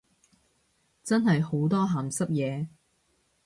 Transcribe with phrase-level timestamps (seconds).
[1.03, 2.69] 真係好多鹹濕嘢